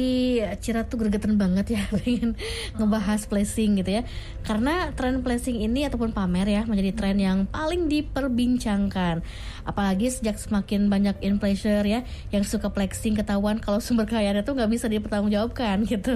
[0.64, 2.40] Cira tuh gregetan banget ya pengen
[2.80, 4.04] ngebahas placing gitu ya.
[4.48, 9.20] Karena tren placing ini ataupun pamer ya menjadi tren yang paling diperbincangkan.
[9.68, 14.72] Apalagi sejak semakin banyak influencer ya yang suka flexing ketahuan kalau sumber kekayaannya tuh nggak
[14.72, 16.16] bisa dipertanggungjawabkan gitu.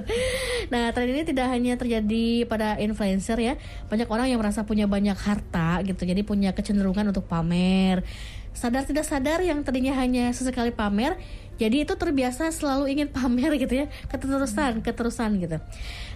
[0.72, 3.60] Nah tren ini tidak hanya terjadi pada influencer ya.
[3.92, 6.08] Banyak orang yang merasa punya banyak harta gitu.
[6.08, 8.08] Jadi punya kecenderungan untuk pamer.
[8.52, 11.16] Sadar tidak sadar yang tadinya hanya sesekali pamer
[11.62, 15.62] jadi itu terbiasa selalu ingin pamer gitu ya keterusan keterusan gitu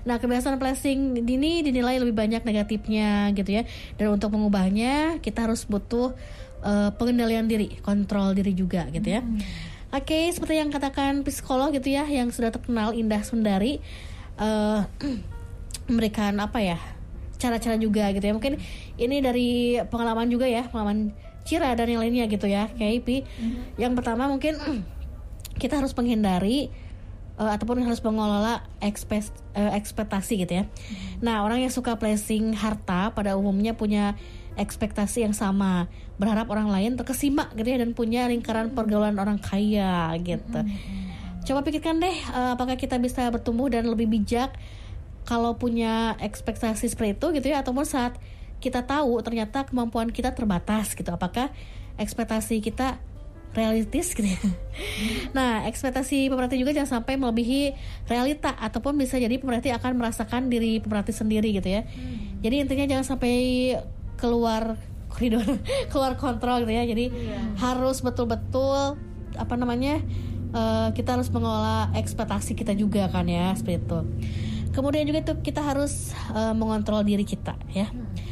[0.01, 3.63] nah kebiasaan flashing ini dinilai lebih banyak negatifnya gitu ya
[4.01, 6.17] dan untuk mengubahnya kita harus butuh
[6.65, 9.73] uh, pengendalian diri kontrol diri juga gitu ya hmm.
[9.95, 13.79] Oke, okay, seperti yang katakan psikolog gitu ya, yang sudah terkenal Indah Sundari,
[14.35, 14.83] uh,
[15.87, 16.75] memberikan apa ya,
[17.39, 18.35] cara-cara juga gitu ya.
[18.35, 18.59] Mungkin
[18.99, 21.15] ini dari pengalaman juga ya, pengalaman
[21.47, 23.23] Cira dan yang lainnya gitu ya, kayak IP.
[23.23, 23.79] Mm-hmm.
[23.79, 24.59] Yang pertama mungkin
[25.55, 26.69] kita harus menghindari
[27.39, 30.63] uh, ataupun harus mengelola ekspes, uh, ekspektasi gitu ya.
[30.63, 30.71] Hmm.
[31.23, 34.15] Nah, orang yang suka placing harta pada umumnya punya
[34.55, 40.15] ekspektasi yang sama, berharap orang lain terkesima gitu ya dan punya lingkaran pergaulan orang kaya
[40.23, 40.59] gitu.
[40.63, 40.71] Hmm.
[41.45, 44.55] Coba pikirkan deh, uh, apakah kita bisa bertumbuh dan lebih bijak
[45.27, 48.15] kalau punya ekspektasi seperti itu gitu ya, ataupun saat
[48.63, 51.11] kita tahu ternyata kemampuan kita terbatas gitu.
[51.11, 51.51] Apakah
[51.99, 52.97] ekspektasi kita
[53.55, 54.39] realistis gitu ya.
[55.31, 57.71] Nah, ekspektasi pemerhati juga jangan sampai melebihi
[58.11, 61.87] realita ataupun bisa jadi pemerhati akan merasakan diri pemerhati sendiri gitu ya.
[61.87, 62.43] Hmm.
[62.43, 63.35] Jadi intinya jangan sampai
[64.19, 64.75] keluar
[65.07, 65.47] koridor,
[65.91, 66.83] keluar kontrol gitu ya.
[66.83, 67.55] Jadi yeah.
[67.55, 68.99] harus betul-betul
[69.39, 70.03] apa namanya?
[70.55, 73.99] Uh, kita harus mengelola ekspektasi kita juga kan ya, seperti itu.
[74.75, 77.87] Kemudian juga itu kita harus uh, mengontrol diri kita ya.
[77.87, 78.24] Hmm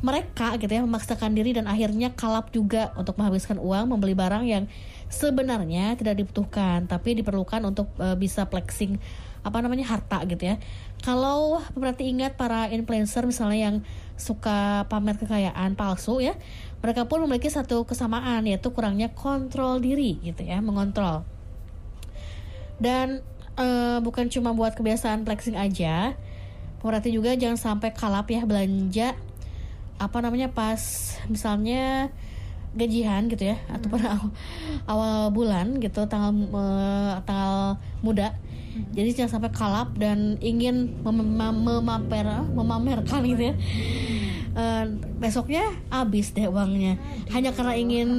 [0.00, 4.64] mereka gitu ya memaksakan diri dan akhirnya kalap juga untuk menghabiskan uang membeli barang yang
[5.12, 8.96] sebenarnya tidak dibutuhkan tapi diperlukan untuk uh, bisa flexing
[9.40, 10.56] apa namanya harta gitu ya.
[11.00, 13.76] Kalau berarti ingat para influencer misalnya yang
[14.20, 16.36] suka pamer kekayaan palsu ya,
[16.84, 21.24] mereka pun memiliki satu kesamaan yaitu kurangnya kontrol diri gitu ya, mengontrol.
[22.76, 23.24] Dan
[23.56, 26.12] uh, bukan cuma buat kebiasaan flexing aja,
[26.84, 29.16] berarti juga jangan sampai kalap ya belanja
[30.00, 30.80] apa namanya pas
[31.28, 32.08] misalnya
[32.72, 33.74] gajian gitu ya hmm.
[33.76, 34.30] atau pada awal,
[34.86, 38.32] awal bulan gitu tanggal uh, tanggal muda.
[38.70, 38.86] Hmm.
[38.94, 43.54] jadi jangan sampai kalap dan ingin mem memamer memamerkan gitu ya.
[44.50, 44.84] Uh,
[45.18, 46.96] besoknya habis deh uangnya.
[46.96, 47.30] Aduh.
[47.34, 48.10] hanya karena ingin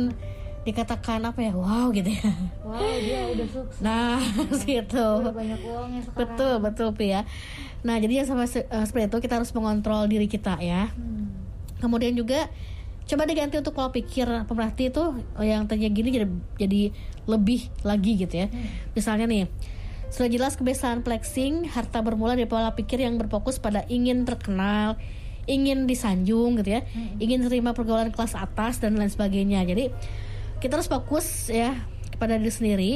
[0.61, 2.31] dikatakan apa ya wow gitu ya.
[2.67, 3.79] Wow dia udah sukses.
[3.79, 4.19] Nah
[4.61, 6.19] situ banyak uangnya sekarang.
[6.19, 7.23] Betul betul ya
[7.81, 10.91] nah jadi yang sama uh, seperti itu kita harus mengontrol diri kita ya.
[10.91, 11.40] Hmm
[11.81, 12.47] kemudian juga
[13.09, 15.03] coba diganti untuk pola pikir pemerhati itu
[15.41, 16.81] yang tadinya gini jadi jadi
[17.27, 18.95] lebih lagi gitu ya hmm.
[18.95, 19.51] misalnya nih
[20.11, 24.95] sudah jelas kebiasaan flexing harta bermula dari pola pikir yang berfokus pada ingin terkenal
[25.49, 27.19] ingin disanjung gitu ya hmm.
[27.19, 29.89] ingin terima pergaulan kelas atas dan lain sebagainya jadi
[30.61, 31.73] kita harus fokus ya
[32.13, 32.91] kepada diri sendiri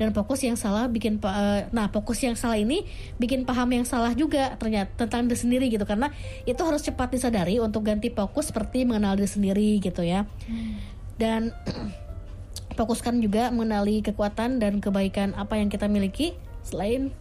[0.00, 2.88] dan fokus yang salah bikin uh, nah fokus yang salah ini
[3.20, 5.84] bikin paham yang salah juga ternyata tentang diri sendiri gitu.
[5.84, 6.10] Karena
[6.48, 10.24] itu harus cepat disadari untuk ganti fokus seperti mengenal diri sendiri gitu ya.
[11.20, 11.52] Dan
[12.78, 16.32] fokuskan juga mengenali kekuatan dan kebaikan apa yang kita miliki
[16.64, 17.12] selain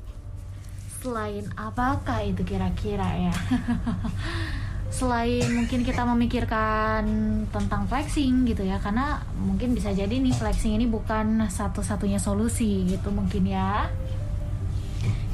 [1.02, 3.34] selain apakah itu kira-kira ya
[4.92, 7.04] selain mungkin kita memikirkan
[7.48, 13.10] tentang flexing gitu ya karena mungkin bisa jadi nih flexing ini bukan satu-satunya solusi gitu
[13.10, 13.88] mungkin ya.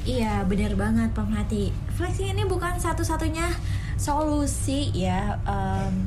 [0.08, 3.50] Iya benar banget pemerhati flexing ini bukan satu-satunya
[3.98, 5.42] solusi ya.
[5.44, 6.06] Um,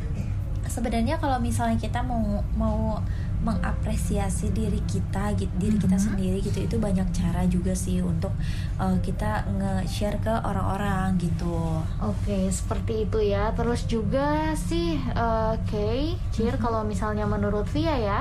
[0.70, 3.02] sebenarnya kalau misalnya kita mau mau
[3.40, 6.05] mengapresiasi diri kita gitu diri kita Mhm.
[6.07, 8.33] sendiri gitu itu banyak cara juga sih untuk
[8.76, 13.53] uh, kita nge-share ke orang-orang gitu Oke, seperti itu ya.
[13.53, 18.20] Terus juga sih, eh, Kay, Cir, kalau misalnya menurut Via ya,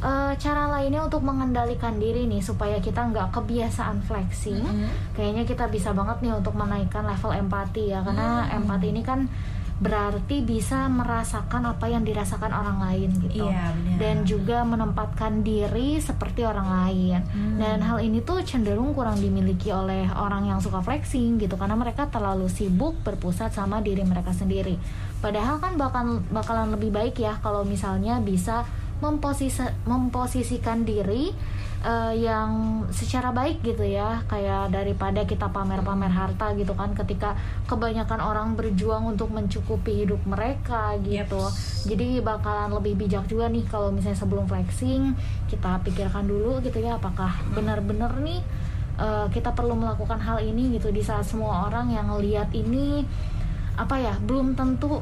[0.00, 4.88] eh, cara lainnya untuk mengendalikan diri nih supaya kita nggak kebiasaan flexing, Mhm.
[5.12, 8.56] kayaknya kita bisa banget nih untuk menaikkan level empati ya, karena Hmm.
[8.58, 9.26] empati ini kan
[9.78, 13.46] berarti bisa merasakan apa yang dirasakan orang lain gitu.
[13.46, 13.70] Iya.
[13.94, 17.22] Dan juga menempatkan diri seperti orang lain.
[17.22, 17.58] Hmm.
[17.62, 22.10] Dan hal ini tuh cenderung kurang dimiliki oleh orang yang suka flexing gitu karena mereka
[22.10, 24.74] terlalu sibuk berpusat sama diri mereka sendiri.
[25.22, 28.66] Padahal kan bakal bakalan lebih baik ya kalau misalnya bisa
[28.98, 31.30] memposisi memposisikan diri
[31.84, 37.38] eh, yang secara baik gitu ya kayak daripada kita pamer-pamer harta gitu kan ketika
[37.70, 41.50] kebanyakan orang berjuang untuk mencukupi hidup mereka gitu.
[41.86, 45.14] Jadi bakalan lebih bijak juga nih kalau misalnya sebelum flexing
[45.46, 48.42] kita pikirkan dulu gitu ya apakah benar-benar nih
[48.98, 50.90] eh, kita perlu melakukan hal ini gitu.
[50.90, 53.06] Di saat semua orang yang ngelihat ini
[53.78, 54.98] apa ya belum tentu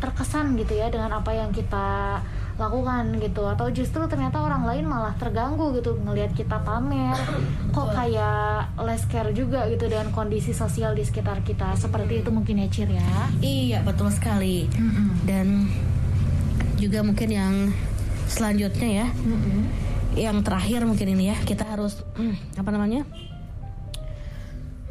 [0.00, 2.22] terkesan gitu ya dengan apa yang kita
[2.60, 3.48] lakukan gitu.
[3.48, 7.16] Atau justru ternyata orang lain malah terganggu gitu ngelihat kita pamer.
[7.72, 11.72] Kok kayak less care juga gitu dengan kondisi sosial di sekitar kita.
[11.80, 13.08] Seperti itu mungkin ya Cir ya?
[13.40, 14.68] Iya betul sekali.
[15.24, 15.72] Dan
[16.76, 17.54] juga mungkin yang
[18.28, 19.06] selanjutnya ya,
[20.14, 21.36] yang terakhir mungkin ini ya.
[21.42, 23.08] Kita harus hmm, apa namanya?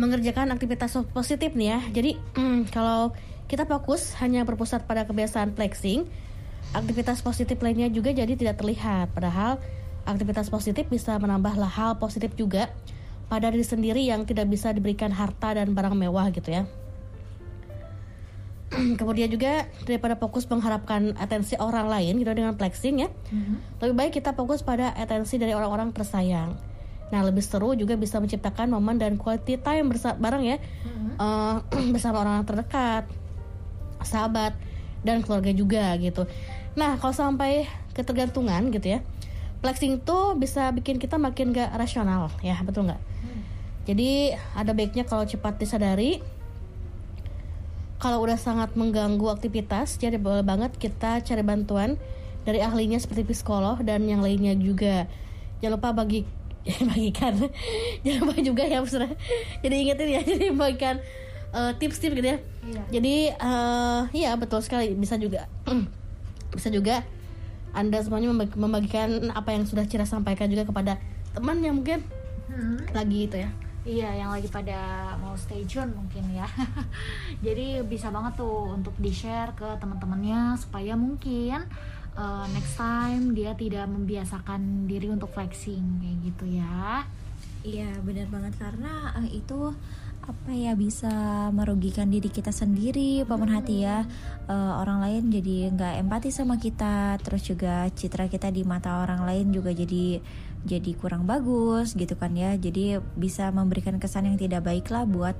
[0.01, 1.79] Mengerjakan aktivitas positif nih ya.
[1.93, 3.13] Jadi hmm, kalau
[3.49, 6.05] kita fokus hanya berpusat pada kebiasaan flexing,
[6.73, 9.13] aktivitas positif lainnya juga jadi tidak terlihat.
[9.13, 9.57] Padahal
[10.05, 12.69] aktivitas positif bisa menambah hal positif juga
[13.29, 16.65] pada diri sendiri yang tidak bisa diberikan harta dan barang mewah gitu ya.
[18.99, 23.09] Kemudian juga daripada fokus mengharapkan atensi orang lain gitu dengan flexing ya,
[23.81, 26.53] lebih baik kita fokus pada atensi dari orang-orang tersayang.
[27.09, 30.57] Nah lebih seru juga bisa menciptakan momen dan quality time bersa- bareng ya
[31.17, 31.55] eh,
[31.93, 33.09] bersama orang terdekat,
[34.05, 34.53] sahabat
[35.01, 36.29] dan keluarga juga gitu.
[36.79, 38.99] Nah kalau sampai ketergantungan gitu ya,
[39.59, 43.01] flexing tuh bisa bikin kita makin gak rasional ya betul nggak?
[43.83, 46.23] Jadi ada baiknya kalau cepat disadari
[47.99, 51.99] kalau udah sangat mengganggu aktivitas, jadi boleh banget kita cari bantuan
[52.47, 55.03] dari ahlinya seperti psikolog dan yang lainnya juga.
[55.59, 56.23] Jangan lupa bagi
[56.95, 57.35] bagikan,
[58.07, 59.11] jangan lupa juga ya maksudnya.
[59.59, 60.95] Jadi ingetin ya, jadi bagikan
[61.51, 62.39] eh, tips-tips gitu ya.
[62.39, 62.81] Iya.
[62.87, 65.51] Jadi eh iya betul sekali bisa juga,
[66.53, 67.05] bisa juga
[67.73, 70.97] anda semuanya membagi- membagikan apa yang sudah Cira sampaikan juga kepada
[71.37, 72.01] teman yang mungkin
[72.91, 73.49] lagi itu ya.
[73.87, 76.45] Iya, yang lagi pada mau stay tune mungkin ya.
[77.45, 81.63] Jadi bisa banget tuh untuk di-share ke teman-temannya supaya mungkin
[82.19, 87.07] uh, next time dia tidak membiasakan diri untuk flexing kayak gitu ya.
[87.63, 89.71] Iya benar banget karena eh, itu
[90.29, 91.09] apa ya bisa
[91.49, 94.05] merugikan diri kita sendiri pemerhati ya.
[94.45, 99.25] Eh, orang lain jadi nggak empati sama kita terus juga citra kita di mata orang
[99.25, 100.21] lain juga jadi
[100.61, 102.53] jadi kurang bagus gitu kan ya.
[102.53, 105.33] Jadi bisa memberikan kesan yang tidak baik lah buat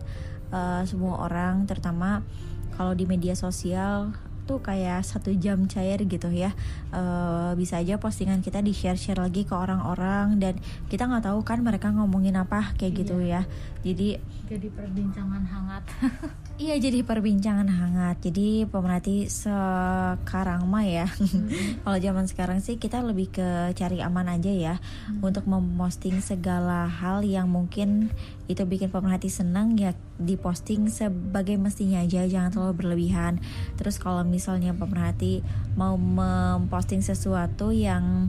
[0.49, 2.25] eh, semua orang terutama
[2.73, 4.09] kalau di media sosial
[4.49, 6.57] tuh kayak satu jam cair gitu ya.
[6.89, 10.57] Eh, bisa aja postingan kita di share share lagi ke orang-orang dan
[10.89, 13.45] kita nggak tahu kan mereka ngomongin apa kayak gitu ya.
[13.85, 14.17] Jadi
[14.49, 15.85] Jadi perbincangan hangat.
[16.59, 18.19] iya jadi perbincangan hangat.
[18.19, 21.07] Jadi pemerhati sekarang mah ya
[21.87, 24.75] kalau zaman sekarang sih kita lebih ke cari aman aja ya
[25.23, 28.11] untuk memposting segala hal yang mungkin
[28.51, 33.39] itu bikin pemerhati senang ya diposting sebagai mestinya aja jangan terlalu berlebihan.
[33.79, 35.39] Terus kalau misalnya pemerhati
[35.79, 38.27] mau memposting sesuatu yang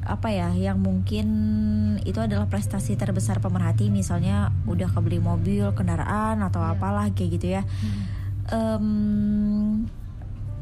[0.00, 1.28] apa ya yang mungkin
[2.08, 7.62] itu adalah prestasi terbesar pemerhati misalnya udah kebeli mobil kendaraan atau apalah kayak gitu ya.
[8.50, 9.86] Em,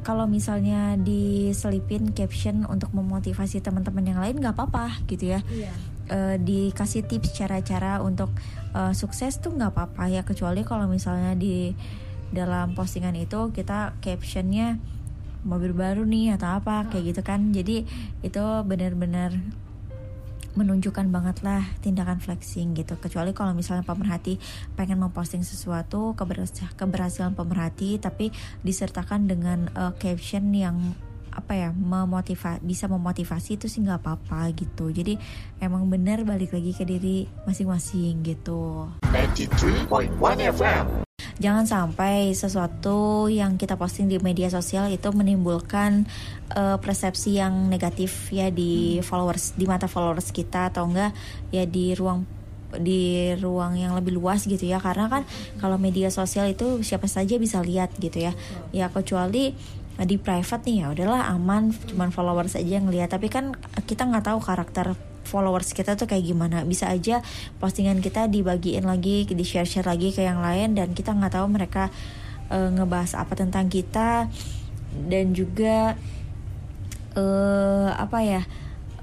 [0.02, 5.40] kalau misalnya diselipin caption untuk memotivasi teman-teman yang lain nggak apa-apa gitu ya.
[5.52, 5.72] Iya.
[6.08, 8.32] Eh, dikasih tips cara-cara untuk
[8.72, 10.22] eh, sukses tuh nggak apa-apa ya.
[10.24, 11.76] Kecuali kalau misalnya di
[12.32, 14.80] dalam postingan itu kita captionnya
[15.48, 17.48] mobil baru nih atau apa kayak gitu kan.
[17.56, 17.88] Jadi
[18.20, 19.32] itu benar-benar
[20.58, 22.98] menunjukkan banget lah tindakan flexing gitu.
[22.98, 24.36] Kecuali kalau misalnya pemerhati
[24.74, 28.34] pengen memposting sesuatu keberhasilan, pemerhati tapi
[28.66, 30.76] disertakan dengan eh, caption yang
[31.28, 34.90] apa ya memotiva bisa memotivasi itu sih nggak apa-apa gitu.
[34.90, 35.14] Jadi
[35.62, 38.90] emang bener balik lagi ke diri masing-masing gitu.
[39.14, 40.18] 93.1
[40.50, 41.07] FM.
[41.38, 46.06] Jangan sampai sesuatu yang kita posting di media sosial itu menimbulkan
[46.54, 51.14] uh, persepsi yang negatif ya di followers di mata followers kita atau enggak
[51.54, 52.26] ya di ruang
[52.76, 54.76] di ruang yang lebih luas gitu ya.
[54.82, 55.22] Karena kan
[55.62, 58.32] kalau media sosial itu siapa saja bisa lihat gitu ya.
[58.74, 59.56] Ya kecuali
[59.98, 63.14] di private nih ya udahlah aman cuman followers aja yang lihat.
[63.14, 63.56] Tapi kan
[63.88, 64.92] kita nggak tahu karakter
[65.24, 66.62] followers kita tuh kayak gimana.
[66.62, 67.24] Bisa aja
[67.58, 71.46] postingan kita dibagiin lagi di share share lagi ke yang lain dan kita nggak tahu
[71.48, 71.90] mereka
[72.52, 74.30] uh, ngebahas apa tentang kita.
[74.88, 75.94] Dan juga
[77.14, 78.42] uh, apa ya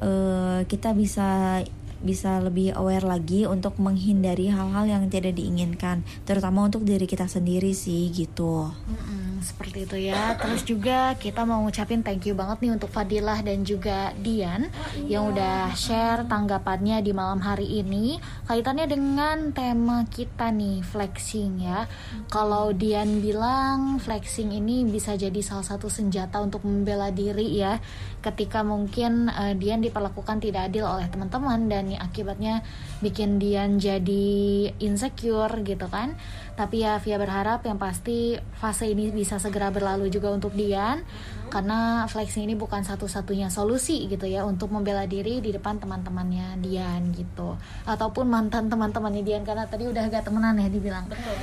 [0.02, 1.62] uh, kita bisa
[2.06, 7.74] bisa lebih aware lagi untuk menghindari hal-hal yang tidak diinginkan, terutama untuk diri kita sendiri
[7.74, 8.70] sih gitu.
[8.70, 10.36] Mm-mm seperti itu ya.
[10.38, 14.70] Terus juga kita mau ngucapin thank you banget nih untuk Fadilah dan juga Dian
[15.08, 21.90] yang udah share tanggapannya di malam hari ini kaitannya dengan tema kita nih flexing ya.
[22.32, 27.80] Kalau Dian bilang flexing ini bisa jadi salah satu senjata untuk membela diri ya
[28.26, 32.66] ketika mungkin uh, Dian diperlakukan tidak adil oleh teman-teman dan akibatnya
[33.06, 36.18] bikin Dian jadi insecure gitu kan
[36.56, 41.04] tapi ya Via berharap yang pasti fase ini bisa segera berlalu juga untuk Dian
[41.52, 47.12] karena flexing ini bukan satu-satunya solusi gitu ya untuk membela diri di depan teman-temannya Dian
[47.12, 51.06] gitu ataupun mantan teman-temannya Dian karena tadi udah agak temenan ya dibilang.
[51.12, 51.36] Betul.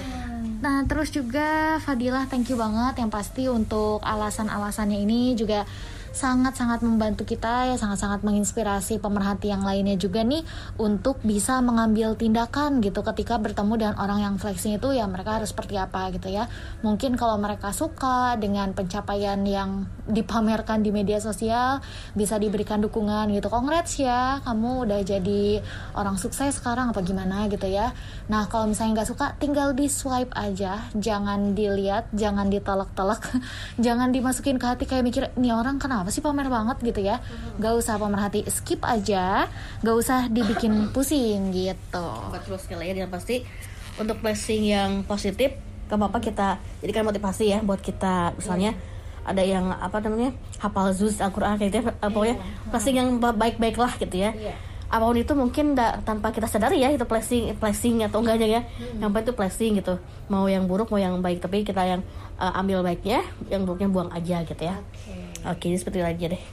[0.65, 5.69] Nah terus juga Fadilah thank you banget yang pasti untuk alasan-alasannya ini juga
[6.13, 10.45] sangat-sangat membantu kita ya sangat-sangat menginspirasi pemerhati yang lainnya juga nih
[10.77, 15.51] untuk bisa mengambil tindakan gitu ketika bertemu dengan orang yang flexing itu ya mereka harus
[15.51, 16.47] seperti apa gitu ya.
[16.85, 21.81] Mungkin kalau mereka suka dengan pencapaian yang dipamerkan di media sosial
[22.13, 23.49] bisa diberikan dukungan gitu.
[23.49, 25.65] Congrats ya kamu udah jadi
[25.97, 27.97] orang sukses sekarang apa gimana gitu ya.
[28.29, 30.93] Nah kalau misalnya nggak suka tinggal di swipe aja.
[30.93, 33.25] Jangan dilihat jangan ditolak-tolak.
[33.85, 37.23] Jangan dimasukin ke hati kayak mikir ini orang kenapa kenapa sih pamer banget gitu ya.
[37.63, 39.47] Gak usah pemerhati skip aja.
[39.87, 42.09] Gak usah dibikin pusing gitu.
[42.35, 43.47] Betul sekali ya dan pasti
[44.03, 45.55] untuk blessing yang positif
[45.87, 48.35] gak apa-apa kita jadikan motivasi ya buat kita.
[48.35, 49.31] Misalnya yeah.
[49.31, 52.71] ada yang apa namanya hafal zuz Al-Quran kayak gitu ya pokoknya yeah.
[52.75, 54.35] blessing yang baik-baik lah gitu ya.
[54.35, 54.59] Yeah
[54.93, 58.61] apa pun itu mungkin da, tanpa kita sadari ya itu blessing blessing atau enggaknya ya.
[58.61, 59.01] Hmm.
[59.01, 59.97] yang penting itu blessing gitu.
[60.29, 62.05] Mau yang buruk mau yang baik tapi kita yang
[62.37, 64.77] uh, ambil baiknya yang buruknya buang aja gitu ya.
[64.77, 64.93] Oke.
[64.93, 65.12] okay.
[65.47, 66.45] Okay, seperti itu aja deh.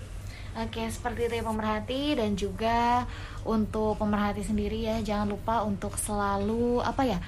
[0.60, 2.04] Oke, seperti itu ya pemerhati.
[2.18, 3.06] Dan juga
[3.46, 7.20] untuk pemerhati sendiri ya jangan lupa untuk selalu apa ya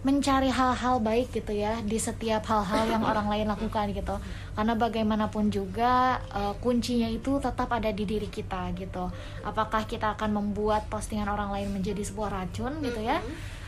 [0.00, 4.16] mencari hal-hal baik gitu ya di setiap hal-hal yang orang lain lakukan gitu.
[4.56, 9.12] Karena bagaimanapun juga uh, kuncinya itu tetap ada di diri kita gitu.
[9.44, 13.20] Apakah kita akan membuat postingan orang lain menjadi sebuah racun gitu ya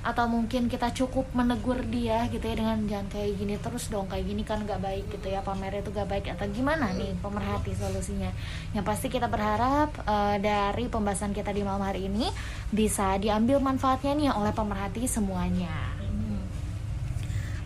[0.02, 4.26] atau mungkin kita cukup menegur dia gitu ya dengan jangan kayak gini terus dong kayak
[4.26, 8.34] gini kan gak baik gitu ya pamer itu gak baik atau gimana nih pemerhati solusinya?
[8.74, 12.26] Yang pasti kita berharap uh, dari pembahasan kita di malam hari ini
[12.74, 15.91] bisa diambil manfaatnya nih oleh pemerhati semuanya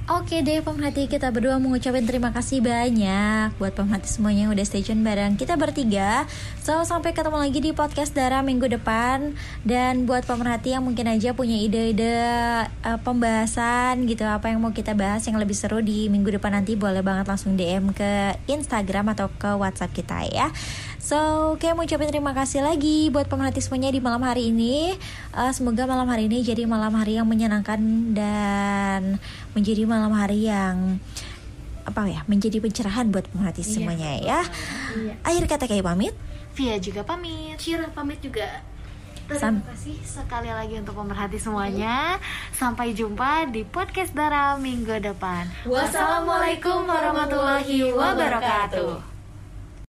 [0.07, 4.79] Oke deh pemerhati kita berdua mengucapkan terima kasih banyak buat pemerhati semuanya yang udah stay
[4.79, 6.31] tune bareng kita bertiga.
[6.63, 9.35] So sampai ketemu lagi di podcast Dara minggu depan
[9.67, 12.23] dan buat pemerhati yang mungkin aja punya ide-ide
[12.87, 16.79] uh, pembahasan gitu apa yang mau kita bahas yang lebih seru di minggu depan nanti
[16.79, 20.55] boleh banget langsung DM ke Instagram atau ke WhatsApp kita ya.
[21.07, 24.99] So, kayak mau ucapin terima kasih lagi buat pemerhati semuanya di malam hari ini.
[25.31, 27.79] Uh, semoga malam hari ini jadi malam hari yang menyenangkan
[28.11, 29.23] dan
[29.55, 30.99] menjadi malam hari yang
[31.87, 34.41] apa ya menjadi pencerahan buat pemerhati iya, semuanya ya.
[34.99, 35.15] Iya.
[35.23, 36.15] Akhir kata kayak pamit.
[36.59, 37.55] Via juga pamit.
[37.63, 38.67] Cira pamit juga.
[39.31, 42.19] Terima kasih sekali lagi untuk pemerhati semuanya.
[42.51, 45.71] Sampai jumpa di podcast Dara minggu depan.
[45.71, 49.16] Wassalamualaikum warahmatullahi wabarakatuh.